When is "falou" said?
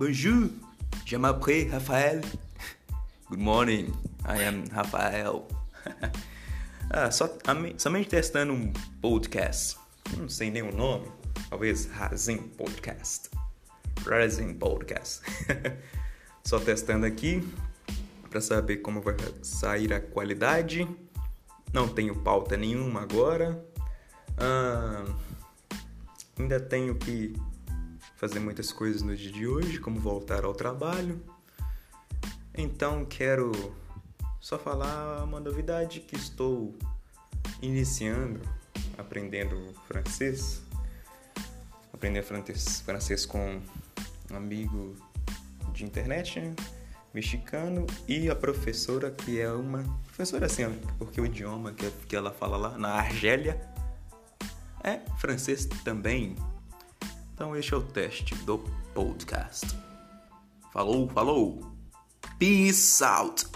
60.74-61.08, 61.08-61.72